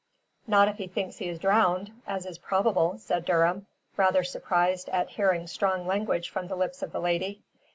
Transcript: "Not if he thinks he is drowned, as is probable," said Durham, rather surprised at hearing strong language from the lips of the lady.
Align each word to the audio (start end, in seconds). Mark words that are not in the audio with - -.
"Not 0.47 0.67
if 0.67 0.77
he 0.77 0.87
thinks 0.87 1.17
he 1.17 1.27
is 1.29 1.37
drowned, 1.37 1.91
as 2.07 2.25
is 2.25 2.39
probable," 2.39 2.97
said 2.97 3.23
Durham, 3.23 3.67
rather 3.95 4.23
surprised 4.23 4.89
at 4.89 5.09
hearing 5.11 5.45
strong 5.45 5.85
language 5.85 6.27
from 6.31 6.47
the 6.47 6.55
lips 6.55 6.81
of 6.81 6.91
the 6.91 6.99
lady. 6.99 7.43